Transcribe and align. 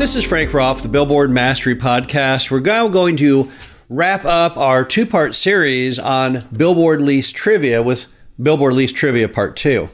This 0.00 0.16
is 0.16 0.24
Frank 0.24 0.54
Rolfe, 0.54 0.80
the 0.80 0.88
Billboard 0.88 1.30
Mastery 1.30 1.76
Podcast. 1.76 2.50
We're 2.50 2.60
now 2.60 2.88
going 2.88 3.18
to 3.18 3.50
wrap 3.90 4.24
up 4.24 4.56
our 4.56 4.82
two 4.82 5.04
part 5.04 5.34
series 5.34 5.98
on 5.98 6.38
Billboard 6.56 7.02
Lease 7.02 7.30
Trivia 7.30 7.82
with 7.82 8.06
Billboard 8.42 8.72
Lease 8.72 8.92
Trivia 8.92 9.28
Part 9.28 9.58
2. 9.58 9.90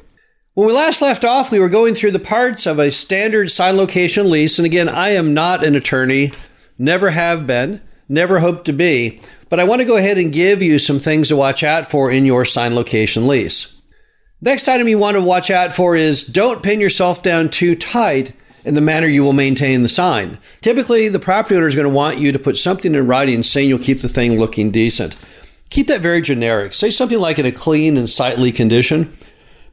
When 0.55 0.69
we 0.69 0.73
last 0.73 1.03
left 1.03 1.25
off, 1.25 1.51
we 1.51 1.59
were 1.59 1.69
going 1.69 1.97
through 1.97 2.13
the 2.13 2.21
parts 2.21 2.67
of 2.67 2.79
a 2.79 2.93
standard 2.93 3.51
sign 3.51 3.77
location 3.77 4.31
lease. 4.31 4.61
And 4.61 4.67
again, 4.67 4.89
I 4.89 5.09
am 5.09 5.35
not 5.35 5.67
an 5.67 5.75
attorney, 5.75 6.31
never 6.79 7.11
have 7.11 7.45
been, 7.45 7.83
never 8.09 8.39
hope 8.39 8.63
to 8.67 8.73
be. 8.73 9.21
But 9.49 9.59
I 9.59 9.65
want 9.65 9.81
to 9.81 9.89
go 9.89 9.97
ahead 9.97 10.19
and 10.19 10.33
give 10.33 10.63
you 10.63 10.79
some 10.79 11.01
things 11.01 11.27
to 11.29 11.37
watch 11.37 11.65
out 11.65 11.91
for 11.91 12.13
in 12.13 12.25
your 12.25 12.45
sign 12.45 12.77
location 12.77 13.27
lease. 13.27 13.83
Next 14.41 14.69
item 14.69 14.87
you 14.87 15.01
want 15.01 15.17
to 15.17 15.21
watch 15.21 15.51
out 15.51 15.73
for 15.73 15.97
is 15.97 16.23
don't 16.23 16.63
pin 16.63 16.81
yourself 16.81 17.25
down 17.25 17.49
too 17.49 17.75
tight 17.75 18.33
in 18.67 18.75
the 18.75 18.81
manner 18.81 19.07
you 19.07 19.23
will 19.23 19.33
maintain 19.33 19.83
the 19.83 19.89
sign. 19.89 20.39
Typically, 20.61 21.09
the 21.09 21.19
property 21.19 21.55
owner 21.55 21.69
is 21.69 21.75
going 21.75 21.89
to 21.89 21.95
want 21.95 22.19
you 22.19 22.33
to 22.33 22.39
put 22.39 22.57
something 22.57 22.95
in 22.95 23.07
writing 23.07 23.43
saying 23.43 23.69
you'll 23.69 23.79
keep 23.79 24.03
the 24.03 24.09
thing 24.09 24.39
looking 24.39 24.71
decent. 24.71 25.17
Keep 25.71 25.87
that 25.87 26.01
very 26.01 26.21
generic. 26.21 26.75
Say 26.75 26.91
something 26.91 27.19
like 27.19 27.39
in 27.39 27.47
a 27.47 27.53
clean 27.53 27.97
and 27.97 28.09
sightly 28.09 28.53
condition, 28.53 29.11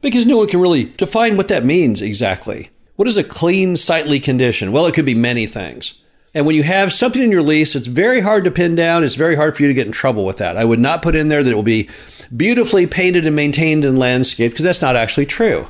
because 0.00 0.26
no 0.26 0.38
one 0.38 0.48
can 0.48 0.60
really 0.60 0.84
define 0.84 1.36
what 1.36 1.48
that 1.48 1.64
means 1.64 2.00
exactly. 2.00 2.70
What 2.96 3.08
is 3.08 3.16
a 3.16 3.24
clean, 3.24 3.74
sightly 3.74 4.20
condition? 4.20 4.70
Well, 4.70 4.86
it 4.86 4.94
could 4.94 5.04
be 5.04 5.14
many 5.14 5.46
things. 5.46 6.00
And 6.32 6.46
when 6.46 6.56
you 6.56 6.62
have 6.64 6.92
something 6.92 7.22
in 7.22 7.30
your 7.30 7.42
lease, 7.42 7.76
it's 7.76 7.86
very 7.86 8.20
hard 8.20 8.44
to 8.44 8.50
pin 8.50 8.74
down. 8.74 9.04
It's 9.04 9.14
very 9.14 9.36
hard 9.36 9.56
for 9.56 9.62
you 9.62 9.68
to 9.68 9.74
get 9.74 9.86
in 9.86 9.92
trouble 9.92 10.24
with 10.24 10.38
that. 10.38 10.56
I 10.56 10.64
would 10.64 10.80
not 10.80 11.02
put 11.02 11.14
in 11.14 11.28
there 11.28 11.42
that 11.42 11.50
it 11.50 11.54
will 11.54 11.62
be 11.62 11.88
beautifully 12.36 12.86
painted 12.86 13.26
and 13.26 13.36
maintained 13.36 13.84
and 13.84 13.98
landscaped 13.98 14.54
because 14.54 14.64
that's 14.64 14.82
not 14.82 14.96
actually 14.96 15.26
true. 15.26 15.68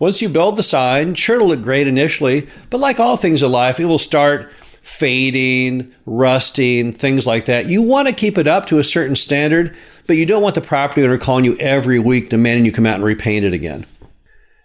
Once 0.00 0.20
you 0.20 0.28
build 0.28 0.56
the 0.56 0.62
sign, 0.62 1.14
sure 1.14 1.36
it'll 1.36 1.48
look 1.48 1.62
great 1.62 1.86
initially, 1.86 2.48
but 2.70 2.80
like 2.80 2.98
all 2.98 3.16
things 3.16 3.42
in 3.42 3.50
life, 3.50 3.78
it 3.78 3.84
will 3.84 3.98
start 3.98 4.52
fading, 4.82 5.94
rusting, 6.04 6.92
things 6.92 7.26
like 7.26 7.46
that. 7.46 7.66
You 7.66 7.80
want 7.80 8.08
to 8.08 8.14
keep 8.14 8.36
it 8.36 8.48
up 8.48 8.66
to 8.66 8.78
a 8.78 8.84
certain 8.84 9.16
standard, 9.16 9.74
but 10.06 10.16
you 10.16 10.26
don't 10.26 10.42
want 10.42 10.56
the 10.56 10.60
property 10.60 11.02
owner 11.02 11.16
calling 11.16 11.44
you 11.44 11.56
every 11.58 11.98
week 11.98 12.28
demanding 12.28 12.66
you 12.66 12.72
come 12.72 12.86
out 12.86 12.96
and 12.96 13.04
repaint 13.04 13.44
it 13.44 13.54
again. 13.54 13.86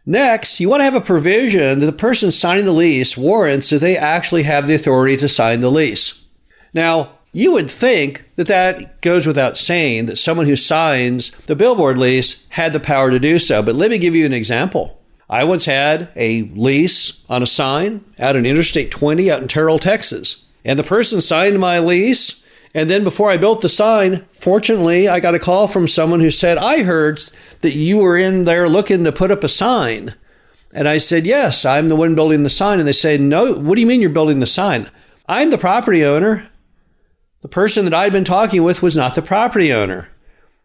Next, 0.05 0.59
you 0.59 0.67
want 0.67 0.79
to 0.79 0.85
have 0.85 0.95
a 0.95 1.01
provision 1.01 1.79
that 1.79 1.85
the 1.85 1.93
person 1.93 2.31
signing 2.31 2.65
the 2.65 2.71
lease 2.71 3.15
warrants 3.15 3.69
that 3.69 3.79
they 3.79 3.95
actually 3.95 4.43
have 4.43 4.65
the 4.65 4.75
authority 4.75 5.15
to 5.17 5.29
sign 5.29 5.61
the 5.61 5.69
lease. 5.69 6.25
Now, 6.73 7.11
you 7.31 7.51
would 7.51 7.69
think 7.69 8.25
that 8.35 8.47
that 8.47 9.01
goes 9.01 9.27
without 9.27 9.57
saying 9.57 10.07
that 10.07 10.17
someone 10.17 10.47
who 10.47 10.55
signs 10.55 11.29
the 11.45 11.55
billboard 11.55 11.97
lease 11.97 12.45
had 12.49 12.73
the 12.73 12.79
power 12.79 13.11
to 13.11 13.19
do 13.19 13.37
so, 13.37 13.61
but 13.61 13.75
let 13.75 13.91
me 13.91 13.99
give 13.99 14.15
you 14.15 14.25
an 14.25 14.33
example. 14.33 14.98
I 15.29 15.43
once 15.43 15.65
had 15.65 16.09
a 16.15 16.43
lease 16.55 17.23
on 17.29 17.43
a 17.43 17.47
sign 17.47 18.03
out 18.17 18.35
in 18.35 18.45
Interstate 18.45 18.89
20 18.89 19.29
out 19.29 19.41
in 19.41 19.47
Terrell, 19.47 19.77
Texas. 19.77 20.45
And 20.65 20.79
the 20.79 20.83
person 20.83 21.21
signed 21.21 21.59
my 21.59 21.79
lease. 21.79 22.43
And 22.73 22.89
then 22.89 23.03
before 23.03 23.29
I 23.29 23.37
built 23.37 23.61
the 23.61 23.69
sign, 23.69 24.25
fortunately, 24.29 25.07
I 25.07 25.19
got 25.19 25.35
a 25.35 25.39
call 25.39 25.67
from 25.67 25.87
someone 25.87 26.19
who 26.19 26.31
said, 26.31 26.57
I 26.57 26.83
heard 26.83 27.19
that 27.61 27.75
you 27.75 27.97
were 27.97 28.17
in 28.17 28.45
there 28.45 28.67
looking 28.67 29.03
to 29.03 29.11
put 29.11 29.31
up 29.31 29.43
a 29.43 29.47
sign. 29.47 30.15
And 30.73 30.87
I 30.87 30.97
said, 30.97 31.25
Yes, 31.25 31.65
I'm 31.65 31.89
the 31.89 31.95
one 31.95 32.15
building 32.15 32.43
the 32.43 32.49
sign. 32.49 32.79
And 32.79 32.87
they 32.87 32.93
said, 32.93 33.21
No, 33.21 33.53
what 33.53 33.75
do 33.75 33.81
you 33.81 33.87
mean 33.87 34.01
you're 34.01 34.09
building 34.11 34.39
the 34.39 34.45
sign? 34.45 34.89
I'm 35.27 35.49
the 35.49 35.57
property 35.57 36.03
owner. 36.03 36.49
The 37.41 37.47
person 37.47 37.85
that 37.85 37.93
I'd 37.93 38.13
been 38.13 38.23
talking 38.23 38.63
with 38.63 38.81
was 38.81 38.95
not 38.95 39.15
the 39.15 39.21
property 39.21 39.71
owner. 39.71 40.09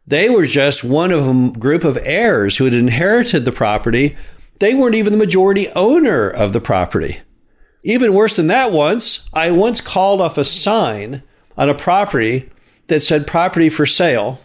They 0.07 0.29
were 0.29 0.45
just 0.45 0.85
one 0.85 1.13
of 1.13 1.27
a 1.27 1.59
group 1.59 1.85
of 1.85 1.99
heirs 2.03 2.57
who 2.57 2.65
had 2.65 2.75
inherited 2.75 3.45
the 3.45 3.53
property 3.53 4.17
they 4.59 4.75
weren't 4.75 4.95
even 4.95 5.13
the 5.13 5.19
majority 5.19 5.69
owner 5.71 6.29
of 6.29 6.53
the 6.53 6.61
property. 6.61 7.21
Even 7.83 8.15
worse 8.15 8.37
than 8.37 8.47
that, 8.47 8.73
once, 8.73 9.29
I 9.35 9.51
once 9.51 9.81
called 9.81 10.21
off 10.21 10.39
a 10.39 10.45
sign 10.45 11.23
on 11.57 11.69
a 11.69 11.75
property 11.75 12.51
that 12.87 13.01
said 13.01 13.27
property 13.27 13.69
for 13.69 13.87
sale. 13.87 14.41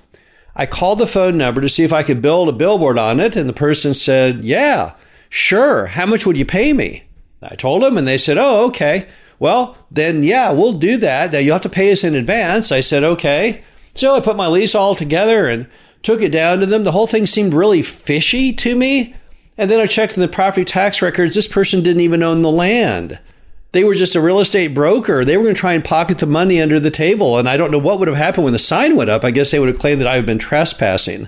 I 0.55 0.65
called 0.65 0.99
the 0.99 1.07
phone 1.07 1.37
number 1.37 1.61
to 1.61 1.69
see 1.69 1.83
if 1.83 1.93
I 1.93 2.03
could 2.03 2.21
build 2.21 2.49
a 2.49 2.53
billboard 2.53 2.97
on 2.97 3.19
it, 3.19 3.35
and 3.35 3.47
the 3.47 3.53
person 3.53 3.93
said, 3.93 4.41
Yeah, 4.41 4.95
sure. 5.29 5.87
How 5.87 6.05
much 6.05 6.25
would 6.25 6.37
you 6.37 6.45
pay 6.45 6.73
me? 6.73 7.03
I 7.41 7.55
told 7.55 7.81
them, 7.81 7.97
and 7.97 8.07
they 8.07 8.17
said, 8.17 8.37
Oh, 8.37 8.65
okay. 8.67 9.07
Well, 9.39 9.77
then, 9.89 10.23
yeah, 10.23 10.51
we'll 10.51 10.73
do 10.73 10.97
that. 10.97 11.31
Now, 11.31 11.39
you 11.39 11.53
have 11.53 11.61
to 11.61 11.69
pay 11.69 11.93
us 11.93 12.03
in 12.03 12.13
advance. 12.13 12.73
I 12.73 12.81
said, 12.81 13.03
Okay. 13.03 13.63
So 13.93 14.15
I 14.15 14.19
put 14.19 14.35
my 14.35 14.47
lease 14.47 14.75
all 14.75 14.95
together 14.95 15.47
and 15.47 15.67
took 16.03 16.21
it 16.21 16.31
down 16.31 16.59
to 16.59 16.65
them. 16.65 16.83
The 16.83 16.91
whole 16.91 17.07
thing 17.07 17.25
seemed 17.25 17.53
really 17.53 17.81
fishy 17.81 18.53
to 18.53 18.75
me. 18.75 19.15
And 19.59 19.69
then 19.69 19.81
I 19.81 19.87
checked 19.87 20.15
in 20.15 20.21
the 20.21 20.29
property 20.29 20.63
tax 20.63 21.01
records. 21.01 21.35
This 21.35 21.49
person 21.49 21.83
didn't 21.83 22.01
even 22.01 22.23
own 22.23 22.43
the 22.43 22.49
land. 22.49 23.19
They 23.73 23.83
were 23.83 23.93
just 23.93 24.15
a 24.15 24.21
real 24.21 24.39
estate 24.39 24.73
broker. 24.73 25.25
They 25.25 25.35
were 25.35 25.43
going 25.43 25.53
to 25.53 25.59
try 25.59 25.73
and 25.73 25.83
pocket 25.83 26.19
the 26.19 26.25
money 26.25 26.61
under 26.61 26.79
the 26.79 26.89
table. 26.89 27.37
And 27.37 27.49
I 27.49 27.57
don't 27.57 27.69
know 27.69 27.77
what 27.77 27.99
would 27.99 28.07
have 28.07 28.15
happened 28.15 28.45
when 28.45 28.53
the 28.53 28.59
sign 28.59 28.95
went 28.95 29.09
up. 29.09 29.25
I 29.25 29.31
guess 29.31 29.51
they 29.51 29.59
would 29.59 29.67
have 29.67 29.77
claimed 29.77 29.99
that 29.99 30.07
I 30.07 30.15
had 30.15 30.25
been 30.25 30.39
trespassing. 30.39 31.27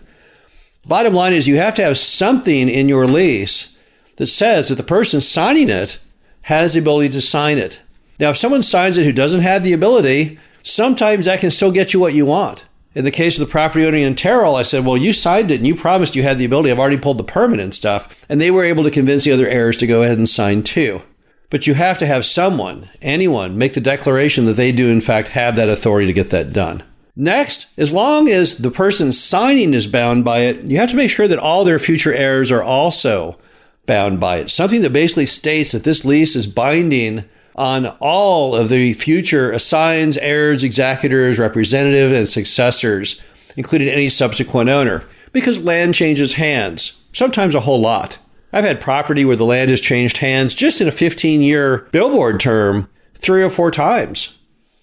Bottom 0.87 1.13
line 1.13 1.33
is, 1.33 1.45
you 1.45 1.57
have 1.57 1.75
to 1.75 1.83
have 1.83 1.97
something 1.97 2.69
in 2.69 2.87
your 2.87 3.05
lease 3.05 3.77
that 4.15 4.27
says 4.27 4.69
that 4.69 4.75
the 4.75 4.83
person 4.83 5.19
signing 5.19 5.69
it 5.69 5.99
has 6.43 6.73
the 6.73 6.79
ability 6.79 7.09
to 7.09 7.21
sign 7.21 7.57
it. 7.57 7.81
Now, 8.17 8.29
if 8.29 8.37
someone 8.37 8.63
signs 8.63 8.97
it 8.97 9.03
who 9.03 9.11
doesn't 9.11 9.41
have 9.41 9.65
the 9.65 9.73
ability, 9.73 10.39
sometimes 10.63 11.25
that 11.25 11.41
can 11.41 11.51
still 11.51 11.73
get 11.73 11.93
you 11.93 11.99
what 11.99 12.13
you 12.13 12.25
want. 12.25 12.63
In 12.93 13.05
the 13.05 13.11
case 13.11 13.39
of 13.39 13.45
the 13.45 13.51
property 13.51 13.85
owner 13.85 13.97
in 13.97 14.15
Terrell, 14.15 14.55
I 14.55 14.63
said, 14.63 14.85
Well, 14.85 14.97
you 14.97 15.13
signed 15.13 15.49
it 15.49 15.57
and 15.57 15.67
you 15.67 15.75
promised 15.75 16.15
you 16.15 16.23
had 16.23 16.37
the 16.37 16.45
ability. 16.45 16.71
I've 16.71 16.79
already 16.79 16.97
pulled 16.97 17.17
the 17.17 17.23
permit 17.23 17.59
and 17.59 17.73
stuff. 17.73 18.13
And 18.27 18.41
they 18.41 18.51
were 18.51 18.65
able 18.65 18.83
to 18.83 18.91
convince 18.91 19.23
the 19.23 19.31
other 19.31 19.47
heirs 19.47 19.77
to 19.77 19.87
go 19.87 20.03
ahead 20.03 20.17
and 20.17 20.27
sign 20.27 20.63
too. 20.63 21.01
But 21.49 21.67
you 21.67 21.73
have 21.73 21.97
to 21.99 22.05
have 22.05 22.25
someone, 22.25 22.89
anyone, 23.01 23.57
make 23.57 23.73
the 23.73 23.81
declaration 23.81 24.45
that 24.45 24.53
they 24.53 24.71
do, 24.71 24.89
in 24.89 25.01
fact, 25.01 25.29
have 25.29 25.55
that 25.55 25.69
authority 25.69 26.07
to 26.07 26.13
get 26.13 26.29
that 26.29 26.53
done. 26.53 26.83
Next, 27.15 27.67
as 27.77 27.91
long 27.91 28.29
as 28.29 28.57
the 28.57 28.71
person 28.71 29.11
signing 29.11 29.73
is 29.73 29.85
bound 29.85 30.23
by 30.23 30.39
it, 30.39 30.69
you 30.69 30.77
have 30.77 30.89
to 30.91 30.95
make 30.95 31.09
sure 31.09 31.27
that 31.27 31.39
all 31.39 31.65
their 31.65 31.79
future 31.79 32.13
heirs 32.13 32.51
are 32.51 32.63
also 32.63 33.37
bound 33.85 34.19
by 34.19 34.37
it. 34.37 34.49
Something 34.49 34.81
that 34.81 34.93
basically 34.93 35.25
states 35.25 35.73
that 35.73 35.83
this 35.83 36.05
lease 36.05 36.35
is 36.35 36.47
binding 36.47 37.25
on 37.61 37.85
all 37.99 38.55
of 38.55 38.69
the 38.69 38.91
future 38.93 39.51
assigns, 39.51 40.17
heirs, 40.17 40.63
executors, 40.63 41.37
representative, 41.37 42.11
and 42.11 42.27
successors, 42.27 43.21
including 43.55 43.87
any 43.87 44.09
subsequent 44.09 44.67
owner, 44.67 45.03
because 45.31 45.63
land 45.63 45.93
changes 45.93 46.33
hands, 46.33 47.03
sometimes 47.11 47.53
a 47.53 47.59
whole 47.59 47.79
lot. 47.79 48.17
I've 48.51 48.63
had 48.63 48.81
property 48.81 49.23
where 49.23 49.35
the 49.35 49.45
land 49.45 49.69
has 49.69 49.79
changed 49.79 50.17
hands 50.17 50.55
just 50.55 50.81
in 50.81 50.87
a 50.87 50.91
15 50.91 51.43
year 51.43 51.87
billboard 51.91 52.39
term 52.39 52.89
three 53.13 53.43
or 53.43 53.49
four 53.51 53.69
times. 53.69 54.39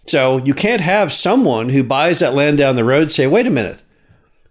So 0.07 0.39
you 0.45 0.55
can't 0.55 0.81
have 0.81 1.13
someone 1.13 1.71
who 1.71 1.83
buys 1.83 2.21
that 2.21 2.35
land 2.35 2.59
down 2.59 2.77
the 2.77 2.85
road 2.85 3.11
say, 3.11 3.27
wait 3.27 3.49
a 3.49 3.51
minute, 3.51 3.83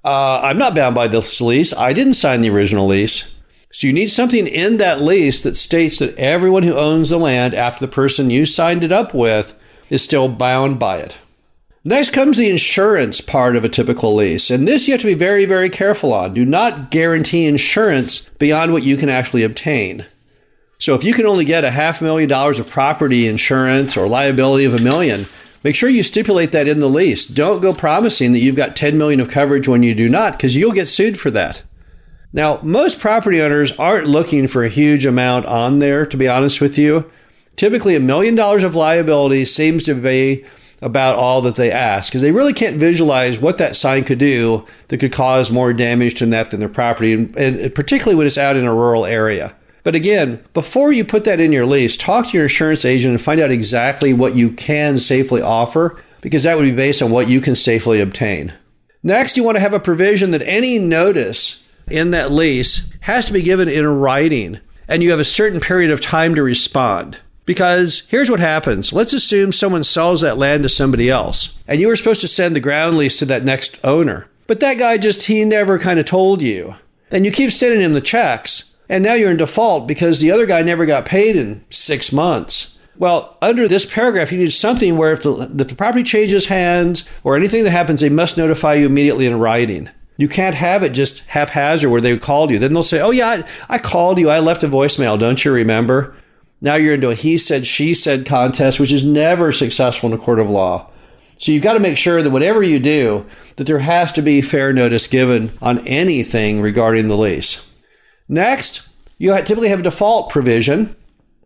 uh, 0.03 0.41
I'm 0.41 0.57
not 0.57 0.75
bound 0.75 0.95
by 0.95 1.07
this 1.07 1.39
lease. 1.39 1.73
I 1.73 1.93
didn't 1.93 2.15
sign 2.15 2.41
the 2.41 2.49
original 2.49 2.87
lease. 2.87 3.33
So 3.77 3.85
you 3.85 3.93
need 3.93 4.07
something 4.07 4.47
in 4.47 4.77
that 4.77 5.03
lease 5.03 5.43
that 5.43 5.55
states 5.55 5.99
that 5.99 6.17
everyone 6.17 6.63
who 6.63 6.73
owns 6.73 7.09
the 7.09 7.19
land 7.19 7.53
after 7.53 7.85
the 7.85 7.91
person 7.91 8.31
you 8.31 8.43
signed 8.43 8.83
it 8.83 8.91
up 8.91 9.13
with 9.13 9.53
is 9.91 10.01
still 10.01 10.27
bound 10.27 10.79
by 10.79 10.97
it. 10.97 11.19
Next 11.83 12.09
comes 12.09 12.37
the 12.37 12.49
insurance 12.49 13.21
part 13.21 13.55
of 13.55 13.63
a 13.63 13.69
typical 13.69 14.15
lease. 14.15 14.49
And 14.49 14.67
this 14.67 14.87
you 14.87 14.93
have 14.93 15.01
to 15.01 15.05
be 15.07 15.13
very, 15.13 15.45
very 15.45 15.69
careful 15.69 16.11
on. 16.11 16.33
Do 16.33 16.43
not 16.43 16.89
guarantee 16.89 17.45
insurance 17.45 18.21
beyond 18.39 18.73
what 18.73 18.81
you 18.81 18.97
can 18.97 19.09
actually 19.09 19.43
obtain. 19.43 20.07
So 20.79 20.95
if 20.95 21.03
you 21.03 21.13
can 21.13 21.27
only 21.27 21.45
get 21.45 21.63
a 21.63 21.69
half 21.69 22.01
million 22.01 22.27
dollars 22.27 22.57
of 22.57 22.67
property 22.67 23.27
insurance 23.27 23.95
or 23.95 24.07
liability 24.07 24.65
of 24.65 24.73
a 24.73 24.81
million, 24.81 25.27
make 25.63 25.75
sure 25.75 25.87
you 25.87 26.01
stipulate 26.01 26.51
that 26.51 26.67
in 26.67 26.79
the 26.79 26.89
lease. 26.89 27.27
Don't 27.27 27.61
go 27.61 27.75
promising 27.75 28.31
that 28.33 28.39
you've 28.39 28.55
got 28.55 28.75
10 28.75 28.97
million 28.97 29.19
of 29.19 29.29
coverage 29.29 29.67
when 29.67 29.83
you 29.83 29.93
do 29.93 30.09
not, 30.09 30.33
because 30.33 30.55
you'll 30.55 30.71
get 30.71 30.87
sued 30.87 31.19
for 31.19 31.29
that. 31.29 31.61
Now, 32.37 32.59
most 32.61 32.99
property 32.99 33.41
owners 33.41 33.71
aren't 33.79 34.05
looking 34.05 34.47
for 34.47 34.63
a 34.63 34.69
huge 34.69 35.07
amount 35.07 35.47
on 35.47 35.79
there, 35.79 36.05
to 36.05 36.15
be 36.15 36.27
honest 36.27 36.61
with 36.61 36.77
you. 36.77 37.09
Typically, 37.55 37.95
a 37.95 37.99
million 37.99 38.35
dollars 38.35 38.63
of 38.63 38.75
liability 38.75 39.43
seems 39.43 39.81
to 39.85 39.95
be 39.95 40.45
about 40.79 41.15
all 41.15 41.41
that 41.41 41.55
they 41.55 41.71
ask 41.71 42.11
because 42.11 42.21
they 42.21 42.31
really 42.31 42.53
can't 42.53 42.77
visualize 42.77 43.39
what 43.39 43.57
that 43.57 43.75
sign 43.75 44.03
could 44.03 44.19
do 44.19 44.63
that 44.89 44.99
could 44.99 45.11
cause 45.11 45.49
more 45.49 45.73
damage 45.73 46.13
to 46.13 46.27
that 46.27 46.51
than 46.51 46.59
their 46.59 46.69
property, 46.69 47.13
and, 47.13 47.35
and 47.35 47.73
particularly 47.73 48.15
when 48.15 48.27
it's 48.27 48.37
out 48.37 48.55
in 48.55 48.65
a 48.65 48.73
rural 48.73 49.07
area. 49.07 49.55
But 49.81 49.95
again, 49.95 50.39
before 50.53 50.91
you 50.91 51.03
put 51.03 51.23
that 51.23 51.39
in 51.39 51.51
your 51.51 51.65
lease, 51.65 51.97
talk 51.97 52.27
to 52.27 52.33
your 52.33 52.43
insurance 52.43 52.85
agent 52.85 53.13
and 53.13 53.19
find 53.19 53.41
out 53.41 53.49
exactly 53.49 54.13
what 54.13 54.35
you 54.35 54.51
can 54.51 54.97
safely 54.97 55.41
offer 55.41 55.99
because 56.21 56.43
that 56.43 56.55
would 56.55 56.65
be 56.65 56.71
based 56.71 57.01
on 57.01 57.09
what 57.09 57.27
you 57.27 57.41
can 57.41 57.55
safely 57.55 57.99
obtain. 57.99 58.53
Next, 59.01 59.37
you 59.37 59.43
want 59.43 59.55
to 59.55 59.61
have 59.61 59.73
a 59.73 59.79
provision 59.79 60.29
that 60.31 60.43
any 60.43 60.77
notice 60.77 61.63
in 61.89 62.11
that 62.11 62.31
lease 62.31 62.91
has 63.01 63.25
to 63.27 63.33
be 63.33 63.41
given 63.41 63.69
in 63.69 63.85
writing 63.85 64.59
and 64.87 65.03
you 65.03 65.11
have 65.11 65.19
a 65.19 65.25
certain 65.25 65.59
period 65.59 65.91
of 65.91 66.01
time 66.01 66.35
to 66.35 66.43
respond. 66.43 67.19
Because 67.45 68.07
here's 68.09 68.29
what 68.29 68.39
happens. 68.39 68.91
Let's 68.91 69.13
assume 69.13 69.51
someone 69.51 69.83
sells 69.83 70.21
that 70.21 70.37
land 70.37 70.63
to 70.63 70.69
somebody 70.69 71.09
else 71.09 71.57
and 71.67 71.79
you 71.79 71.87
were 71.87 71.95
supposed 71.95 72.21
to 72.21 72.27
send 72.27 72.55
the 72.55 72.61
ground 72.61 72.97
lease 72.97 73.19
to 73.19 73.25
that 73.25 73.43
next 73.43 73.79
owner. 73.83 74.27
But 74.47 74.59
that 74.59 74.77
guy 74.77 74.97
just, 74.97 75.27
he 75.27 75.43
never 75.45 75.79
kind 75.79 75.99
of 75.99 76.05
told 76.05 76.41
you. 76.41 76.75
Then 77.09 77.23
you 77.23 77.31
keep 77.31 77.51
sending 77.51 77.81
him 77.81 77.93
the 77.93 78.01
checks 78.01 78.75
and 78.89 79.03
now 79.03 79.13
you're 79.13 79.31
in 79.31 79.37
default 79.37 79.87
because 79.87 80.19
the 80.19 80.31
other 80.31 80.45
guy 80.45 80.61
never 80.61 80.85
got 80.85 81.05
paid 81.05 81.35
in 81.35 81.63
six 81.69 82.11
months. 82.11 82.77
Well, 82.97 83.37
under 83.41 83.67
this 83.67 83.85
paragraph, 83.85 84.31
you 84.31 84.39
need 84.39 84.51
something 84.51 84.97
where 84.97 85.11
if 85.11 85.23
the, 85.23 85.33
if 85.59 85.69
the 85.69 85.75
property 85.75 86.03
changes 86.03 86.47
hands 86.47 87.07
or 87.23 87.35
anything 87.35 87.63
that 87.63 87.69
happens, 87.71 88.01
they 88.01 88.09
must 88.09 88.37
notify 88.37 88.73
you 88.75 88.87
immediately 88.87 89.27
in 89.27 89.37
writing. 89.37 89.89
You 90.17 90.27
can't 90.27 90.55
have 90.55 90.83
it 90.83 90.89
just 90.89 91.19
haphazard 91.27 91.89
where 91.89 92.01
they 92.01 92.17
called 92.17 92.49
you. 92.49 92.59
Then 92.59 92.73
they'll 92.73 92.83
say, 92.83 92.99
Oh, 92.99 93.11
yeah, 93.11 93.43
I, 93.69 93.75
I 93.75 93.77
called 93.77 94.17
you. 94.17 94.29
I 94.29 94.39
left 94.39 94.63
a 94.63 94.67
voicemail. 94.67 95.19
Don't 95.19 95.45
you 95.45 95.51
remember? 95.51 96.15
Now 96.59 96.75
you're 96.75 96.95
into 96.95 97.09
a 97.09 97.15
he 97.15 97.37
said, 97.37 97.67
she 97.67 97.93
said 97.93 98.25
contest, 98.25 98.79
which 98.79 98.91
is 98.91 99.03
never 99.03 99.51
successful 99.51 100.11
in 100.11 100.17
a 100.17 100.21
court 100.21 100.39
of 100.39 100.49
law. 100.49 100.89
So 101.37 101.51
you've 101.51 101.63
got 101.63 101.73
to 101.73 101.79
make 101.79 101.97
sure 101.97 102.23
that 102.23 102.31
whatever 102.31 102.63
you 102.63 102.79
do, 102.79 103.25
that 103.57 103.65
there 103.65 103.79
has 103.79 104.11
to 104.13 104.23
be 104.23 104.41
fair 104.41 104.73
notice 104.73 105.05
given 105.05 105.51
on 105.61 105.85
anything 105.87 106.61
regarding 106.61 107.07
the 107.07 107.17
lease. 107.17 107.69
Next, 108.27 108.87
you 109.19 109.35
typically 109.35 109.69
have 109.69 109.81
a 109.81 109.83
default 109.83 110.29
provision. 110.29 110.95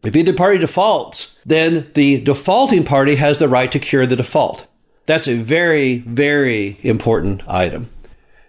If 0.03 0.15
either 0.15 0.33
party 0.33 0.57
defaults, 0.57 1.37
then 1.45 1.91
the 1.93 2.21
defaulting 2.21 2.85
party 2.85 3.15
has 3.15 3.37
the 3.37 3.49
right 3.49 3.71
to 3.71 3.79
cure 3.79 4.05
the 4.05 4.15
default. 4.15 4.65
That's 5.05 5.27
a 5.27 5.35
very, 5.35 5.97
very 5.97 6.77
important 6.83 7.47
item. 7.47 7.89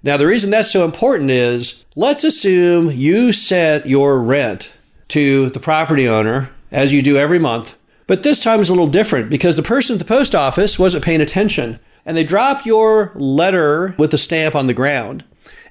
Now, 0.04 0.16
the 0.16 0.26
reason 0.26 0.50
that's 0.50 0.70
so 0.70 0.84
important 0.84 1.30
is 1.30 1.84
let's 1.94 2.24
assume 2.24 2.90
you 2.90 3.32
sent 3.32 3.86
your 3.86 4.20
rent 4.20 4.74
to 5.08 5.50
the 5.50 5.60
property 5.60 6.08
owner 6.08 6.50
as 6.72 6.92
you 6.92 7.02
do 7.02 7.16
every 7.16 7.38
month, 7.38 7.76
but 8.06 8.22
this 8.22 8.42
time 8.42 8.58
is 8.60 8.68
a 8.68 8.72
little 8.72 8.88
different 8.88 9.30
because 9.30 9.56
the 9.56 9.62
person 9.62 9.94
at 9.94 9.98
the 10.00 10.04
post 10.04 10.34
office 10.34 10.78
wasn't 10.78 11.04
paying 11.04 11.20
attention 11.20 11.78
and 12.04 12.16
they 12.16 12.24
dropped 12.24 12.66
your 12.66 13.12
letter 13.14 13.94
with 13.96 14.10
the 14.10 14.18
stamp 14.18 14.56
on 14.56 14.66
the 14.66 14.74
ground 14.74 15.24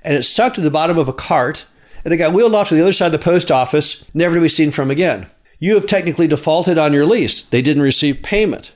and 0.04 0.16
it 0.16 0.24
stuck 0.24 0.54
to 0.54 0.62
the 0.62 0.72
bottom 0.72 0.98
of 0.98 1.10
a 1.10 1.14
cart 1.14 1.66
and 2.06 2.14
it 2.14 2.18
got 2.18 2.34
wheeled 2.34 2.56
off 2.56 2.70
to 2.70 2.76
the 2.76 2.82
other 2.82 2.94
side 2.94 3.08
of 3.08 3.12
the 3.12 3.20
post 3.20 3.52
office, 3.52 4.06
never 4.14 4.36
to 4.36 4.42
be 4.42 4.48
seen 4.48 4.72
from 4.72 4.90
again. 4.90 5.28
You 5.60 5.76
have 5.76 5.86
technically 5.86 6.28
defaulted 6.28 6.78
on 6.78 6.94
your 6.94 7.06
lease. 7.06 7.44
They 7.44 7.62
didn't 7.62 7.84
receive 7.84 8.24
payment. 8.24 8.74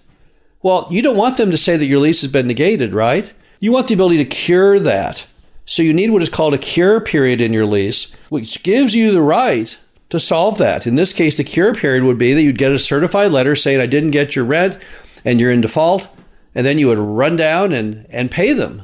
Well, 0.61 0.87
you 0.91 1.01
don't 1.01 1.17
want 1.17 1.37
them 1.37 1.49
to 1.49 1.57
say 1.57 1.77
that 1.77 1.85
your 1.85 1.99
lease 1.99 2.21
has 2.21 2.31
been 2.31 2.47
negated, 2.47 2.93
right? 2.93 3.33
You 3.59 3.71
want 3.71 3.87
the 3.87 3.93
ability 3.93 4.17
to 4.17 4.25
cure 4.25 4.79
that. 4.79 5.25
So 5.65 5.81
you 5.81 5.93
need 5.93 6.11
what 6.11 6.21
is 6.21 6.29
called 6.29 6.53
a 6.53 6.59
cure 6.59 7.01
period 7.01 7.41
in 7.41 7.53
your 7.53 7.65
lease, 7.65 8.15
which 8.29 8.63
gives 8.63 8.95
you 8.95 9.11
the 9.11 9.21
right 9.21 9.77
to 10.09 10.19
solve 10.19 10.57
that. 10.59 10.85
In 10.85 10.95
this 10.95 11.13
case, 11.13 11.37
the 11.37 11.43
cure 11.43 11.73
period 11.73 12.03
would 12.03 12.19
be 12.19 12.33
that 12.33 12.41
you'd 12.41 12.57
get 12.57 12.71
a 12.71 12.79
certified 12.79 13.31
letter 13.31 13.55
saying, 13.55 13.81
I 13.81 13.87
didn't 13.87 14.11
get 14.11 14.35
your 14.35 14.45
rent 14.45 14.77
and 15.23 15.41
you're 15.41 15.51
in 15.51 15.61
default. 15.61 16.07
And 16.53 16.65
then 16.65 16.77
you 16.77 16.87
would 16.87 16.99
run 16.99 17.35
down 17.35 17.73
and, 17.73 18.05
and 18.09 18.31
pay 18.31 18.53
them 18.53 18.83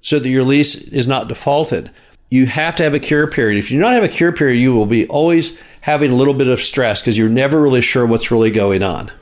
so 0.00 0.18
that 0.18 0.28
your 0.28 0.44
lease 0.44 0.74
is 0.74 1.06
not 1.06 1.28
defaulted. 1.28 1.90
You 2.30 2.46
have 2.46 2.74
to 2.76 2.82
have 2.82 2.94
a 2.94 2.98
cure 2.98 3.26
period. 3.28 3.58
If 3.58 3.70
you 3.70 3.78
do 3.78 3.82
not 3.82 3.92
have 3.92 4.02
a 4.02 4.08
cure 4.08 4.32
period, 4.32 4.58
you 4.58 4.74
will 4.74 4.86
be 4.86 5.06
always 5.06 5.60
having 5.82 6.10
a 6.10 6.16
little 6.16 6.34
bit 6.34 6.48
of 6.48 6.58
stress 6.58 7.00
because 7.00 7.16
you're 7.16 7.28
never 7.28 7.62
really 7.62 7.80
sure 7.80 8.04
what's 8.04 8.30
really 8.30 8.50
going 8.50 8.82
on. 8.82 9.12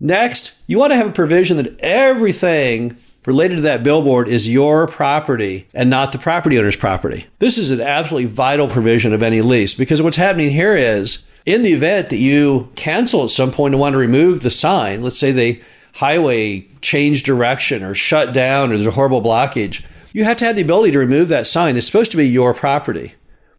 Next, 0.00 0.58
you 0.66 0.78
want 0.78 0.90
to 0.90 0.96
have 0.96 1.06
a 1.06 1.12
provision 1.12 1.58
that 1.58 1.78
everything 1.78 2.96
related 3.26 3.56
to 3.56 3.62
that 3.62 3.82
billboard 3.82 4.28
is 4.28 4.48
your 4.48 4.86
property 4.86 5.68
and 5.74 5.88
not 5.88 6.12
the 6.12 6.18
property 6.18 6.58
owner's 6.58 6.76
property. 6.76 7.26
This 7.38 7.58
is 7.58 7.70
an 7.70 7.80
absolutely 7.80 8.28
vital 8.28 8.68
provision 8.68 9.12
of 9.12 9.22
any 9.22 9.40
lease 9.40 9.74
because 9.74 10.02
what's 10.02 10.16
happening 10.16 10.50
here 10.50 10.74
is 10.74 11.24
in 11.46 11.62
the 11.62 11.72
event 11.72 12.10
that 12.10 12.18
you 12.18 12.70
cancel 12.76 13.24
at 13.24 13.30
some 13.30 13.50
point 13.50 13.74
and 13.74 13.80
want 13.80 13.94
to 13.94 13.98
remove 13.98 14.42
the 14.42 14.50
sign, 14.50 15.02
let's 15.02 15.18
say 15.18 15.32
the 15.32 15.60
highway 15.94 16.60
changed 16.80 17.26
direction 17.26 17.82
or 17.82 17.94
shut 17.94 18.32
down 18.32 18.70
or 18.70 18.74
there's 18.74 18.86
a 18.86 18.92
horrible 18.92 19.22
blockage, 19.22 19.84
you 20.12 20.24
have 20.24 20.36
to 20.38 20.44
have 20.44 20.56
the 20.56 20.62
ability 20.62 20.92
to 20.92 20.98
remove 20.98 21.28
that 21.28 21.46
sign. 21.46 21.76
It's 21.76 21.86
supposed 21.86 22.10
to 22.10 22.16
be 22.16 22.28
your 22.28 22.54
property. 22.54 23.14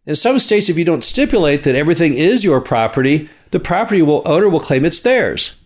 In 0.06 0.16
some 0.16 0.38
states, 0.38 0.68
if 0.68 0.76
you 0.76 0.84
don't 0.84 1.02
stipulate 1.02 1.62
that 1.62 1.74
everything 1.74 2.12
is 2.14 2.44
your 2.44 2.60
property, 2.60 3.28
the 3.50 3.60
property 3.60 4.02
owner 4.02 4.48
will 4.48 4.60
claim 4.60 4.84
it's 4.84 5.00
theirs. 5.00 5.56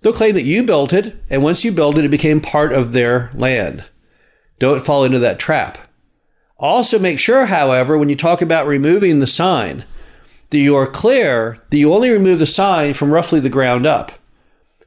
They'll 0.00 0.12
claim 0.12 0.34
that 0.34 0.44
you 0.44 0.62
built 0.64 0.92
it, 0.92 1.16
and 1.28 1.42
once 1.42 1.64
you 1.64 1.72
built 1.72 1.98
it, 1.98 2.04
it 2.04 2.10
became 2.10 2.40
part 2.40 2.72
of 2.72 2.92
their 2.92 3.30
land. 3.34 3.84
Don't 4.58 4.82
fall 4.82 5.04
into 5.04 5.18
that 5.18 5.38
trap. 5.38 5.78
Also, 6.58 6.98
make 6.98 7.18
sure, 7.18 7.46
however, 7.46 7.96
when 7.96 8.08
you 8.08 8.16
talk 8.16 8.42
about 8.42 8.66
removing 8.66 9.18
the 9.18 9.26
sign, 9.26 9.84
that 10.50 10.58
you 10.58 10.74
are 10.74 10.86
clear 10.86 11.60
that 11.70 11.76
you 11.76 11.92
only 11.92 12.10
remove 12.10 12.38
the 12.38 12.46
sign 12.46 12.94
from 12.94 13.12
roughly 13.12 13.40
the 13.40 13.50
ground 13.50 13.86
up. 13.86 14.12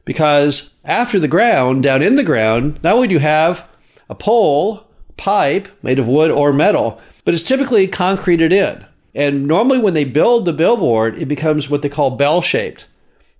Because 0.04 0.70
after 0.84 1.18
the 1.18 1.28
ground, 1.28 1.82
down 1.82 2.02
in 2.02 2.16
the 2.16 2.24
ground, 2.24 2.82
not 2.82 2.94
only 2.94 3.08
do 3.08 3.14
you 3.14 3.20
have 3.20 3.68
a 4.08 4.14
pole, 4.14 4.86
pipe 5.16 5.68
made 5.82 5.98
of 5.98 6.08
wood 6.08 6.30
or 6.30 6.52
metal, 6.52 7.00
but 7.24 7.34
it's 7.34 7.42
typically 7.42 7.86
concreted 7.86 8.52
in. 8.52 8.84
And 9.14 9.46
normally, 9.46 9.78
when 9.78 9.94
they 9.94 10.04
build 10.04 10.44
the 10.44 10.52
billboard, 10.52 11.16
it 11.16 11.28
becomes 11.28 11.70
what 11.70 11.82
they 11.82 11.88
call 11.88 12.10
bell 12.10 12.40
shaped. 12.40 12.88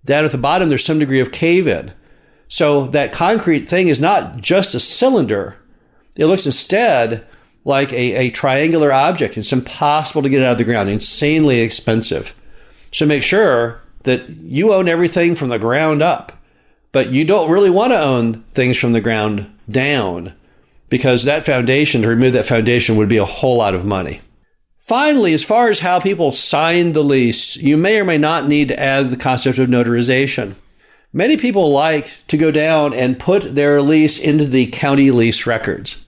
Down 0.05 0.25
at 0.25 0.33
the 0.33 0.39
bottom, 0.39 0.69
there's 0.69 0.85
some 0.85 0.99
degree 0.99 1.21
of 1.21 1.33
cave 1.33 1.67
in. 1.67 1.93
So 2.49 2.87
that 2.89 3.13
concrete 3.13 3.61
thing 3.61 3.89
is 3.89 4.01
not 4.01 4.39
just 4.39 4.75
a 4.75 4.81
cylinder. 4.81 5.57
It 6.17 6.27
looks 6.27 6.47
instead 6.47 7.27
like 7.65 7.93
a, 7.93 8.27
a 8.27 8.31
triangular 8.31 8.93
object. 8.93 9.39
It's 9.39 9.53
impossible 9.53 10.23
to 10.23 10.29
get 10.29 10.43
out 10.43 10.53
of 10.53 10.59
the 10.59 10.65
ground, 10.65 10.89
insanely 10.89 11.61
expensive. 11.61 12.35
So 12.91 13.07
make 13.07 13.23
sure 13.23 13.81
that 14.03 14.29
you 14.29 14.73
own 14.73 14.89
everything 14.89 15.35
from 15.35 15.49
the 15.49 15.59
ground 15.59 16.03
up, 16.03 16.33
but 16.91 17.11
you 17.11 17.25
don't 17.25 17.51
really 17.51 17.71
want 17.71 17.93
to 17.93 18.01
own 18.01 18.43
things 18.51 18.79
from 18.79 18.93
the 18.93 19.01
ground 19.01 19.51
down 19.71 20.35
because 20.89 21.25
that 21.25 21.47
foundation, 21.47 22.03
to 22.03 22.09
remove 22.09 22.35
that 22.35 22.45
foundation, 22.45 22.97
would 22.97 23.09
be 23.09 23.17
a 23.17 23.25
whole 23.25 23.57
lot 23.57 23.75
of 23.75 23.85
money. 23.85 24.21
Finally, 24.93 25.33
as 25.33 25.43
far 25.43 25.71
as 25.71 25.79
how 25.79 25.99
people 25.99 26.33
sign 26.33 26.93
the 26.93 27.03
lease, 27.03 27.57
you 27.57 27.79
may 27.79 27.99
or 27.99 28.05
may 28.05 28.19
not 28.19 28.47
need 28.47 28.69
to 28.69 28.79
add 28.79 29.09
the 29.09 29.17
concept 29.17 29.57
of 29.57 29.71
notarization. 29.71 30.55
Many 31.15 31.39
people 31.39 31.73
like 31.73 32.15
to 32.29 32.37
go 32.37 32.51
down 32.51 32.93
and 32.93 33.19
put 33.19 33.55
their 33.55 33.81
lease 33.81 34.19
into 34.19 34.45
the 34.45 34.67
county 34.67 35.11
lease 35.11 35.47
records. 35.47 36.05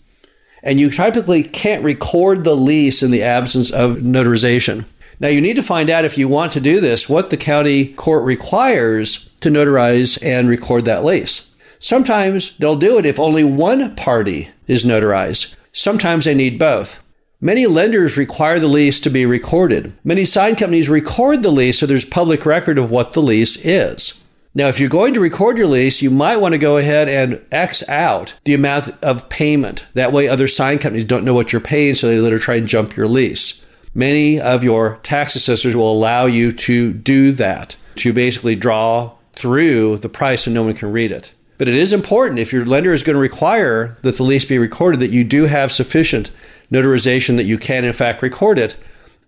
And 0.62 0.78
you 0.78 0.90
typically 0.90 1.42
can't 1.42 1.82
record 1.82 2.44
the 2.44 2.54
lease 2.54 3.02
in 3.02 3.10
the 3.10 3.22
absence 3.22 3.70
of 3.70 4.00
notarization. 4.02 4.84
Now, 5.18 5.28
you 5.28 5.40
need 5.40 5.56
to 5.56 5.62
find 5.62 5.88
out 5.88 6.04
if 6.04 6.18
you 6.18 6.28
want 6.28 6.52
to 6.52 6.60
do 6.60 6.78
this 6.78 7.08
what 7.08 7.30
the 7.30 7.38
county 7.38 7.86
court 7.94 8.22
requires 8.24 9.30
to 9.40 9.48
notarize 9.48 10.22
and 10.22 10.46
record 10.46 10.84
that 10.84 11.04
lease. 11.04 11.50
Sometimes 11.78 12.54
they'll 12.58 12.76
do 12.76 12.98
it 12.98 13.06
if 13.06 13.18
only 13.18 13.44
one 13.44 13.96
party 13.96 14.50
is 14.66 14.84
notarized. 14.84 15.54
Sometimes 15.72 16.26
they 16.26 16.34
need 16.34 16.58
both. 16.58 17.02
Many 17.44 17.66
lenders 17.66 18.16
require 18.16 18.58
the 18.58 18.66
lease 18.66 18.98
to 19.00 19.10
be 19.10 19.26
recorded. 19.26 19.92
Many 20.02 20.24
sign 20.24 20.56
companies 20.56 20.88
record 20.88 21.42
the 21.42 21.50
lease 21.50 21.78
so 21.78 21.84
there's 21.84 22.06
public 22.06 22.46
record 22.46 22.78
of 22.78 22.90
what 22.90 23.12
the 23.12 23.20
lease 23.20 23.62
is. 23.62 24.24
Now, 24.54 24.68
if 24.68 24.80
you're 24.80 24.88
going 24.88 25.12
to 25.12 25.20
record 25.20 25.58
your 25.58 25.66
lease, 25.66 26.00
you 26.00 26.08
might 26.08 26.38
want 26.38 26.52
to 26.52 26.58
go 26.58 26.78
ahead 26.78 27.06
and 27.06 27.44
X 27.52 27.86
out 27.86 28.34
the 28.44 28.54
amount 28.54 28.88
of 29.02 29.28
payment. 29.28 29.84
That 29.92 30.10
way, 30.10 30.26
other 30.26 30.48
sign 30.48 30.78
companies 30.78 31.04
don't 31.04 31.22
know 31.22 31.34
what 31.34 31.52
you're 31.52 31.60
paying, 31.60 31.94
so 31.94 32.08
they 32.08 32.18
later 32.18 32.38
try 32.38 32.54
and 32.54 32.66
jump 32.66 32.96
your 32.96 33.08
lease. 33.08 33.62
Many 33.92 34.40
of 34.40 34.64
your 34.64 34.98
tax 35.02 35.36
assessors 35.36 35.76
will 35.76 35.92
allow 35.92 36.24
you 36.24 36.50
to 36.50 36.94
do 36.94 37.30
that, 37.32 37.76
to 37.96 38.14
basically 38.14 38.56
draw 38.56 39.12
through 39.34 39.98
the 39.98 40.08
price 40.08 40.44
so 40.44 40.50
no 40.50 40.62
one 40.62 40.76
can 40.76 40.92
read 40.92 41.12
it. 41.12 41.34
But 41.58 41.68
it 41.68 41.74
is 41.74 41.92
important 41.92 42.40
if 42.40 42.52
your 42.52 42.64
lender 42.64 42.92
is 42.92 43.02
going 43.02 43.14
to 43.14 43.20
require 43.20 43.98
that 44.00 44.16
the 44.16 44.22
lease 44.22 44.44
be 44.46 44.58
recorded 44.58 45.00
that 45.00 45.10
you 45.10 45.24
do 45.24 45.44
have 45.44 45.70
sufficient 45.70 46.30
notarization 46.70 47.36
that 47.36 47.44
you 47.44 47.58
can, 47.58 47.84
in 47.84 47.92
fact, 47.92 48.22
record 48.22 48.58
it. 48.58 48.76